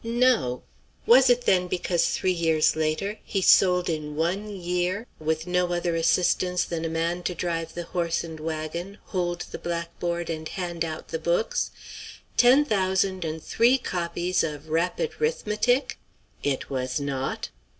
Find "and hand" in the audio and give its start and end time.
10.27-10.83